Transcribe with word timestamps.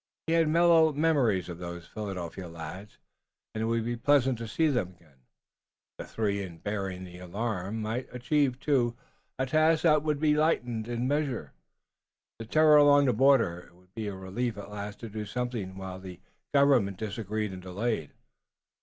He 0.25 0.33
had 0.33 0.47
mellow 0.49 0.91
memories 0.93 1.47
of 1.47 1.59
those 1.59 1.85
Philadelphia 1.85 2.47
lads, 2.49 2.97
and 3.53 3.61
it 3.61 3.65
would 3.67 3.85
be 3.85 3.95
pleasant 3.95 4.35
to 4.39 4.47
see 4.47 4.65
them 4.67 4.95
again. 4.95 5.19
The 5.99 6.05
three, 6.07 6.41
in 6.41 6.57
bearing 6.57 7.03
the 7.03 7.19
alarm, 7.19 7.83
might 7.83 8.11
achieve, 8.11 8.59
too, 8.59 8.95
a 9.37 9.45
task 9.45 9.83
that 9.83 10.01
would 10.01 10.19
lighten, 10.23 10.87
in 10.87 11.01
a 11.03 11.05
measure, 11.05 11.53
the 12.39 12.45
terror 12.47 12.77
along 12.77 13.05
the 13.05 13.13
border. 13.13 13.59
It 13.67 13.75
would 13.75 13.93
be 13.93 14.07
a 14.07 14.15
relief 14.15 14.57
at 14.57 14.71
least 14.71 15.01
to 15.01 15.07
do 15.09 15.23
something 15.23 15.77
while 15.77 15.99
the 15.99 16.19
government 16.51 16.97
disagreed 16.97 17.53
and 17.53 17.61
delayed. 17.61 18.09